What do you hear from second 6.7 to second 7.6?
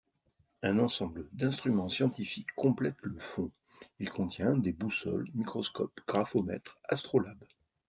astrolabe...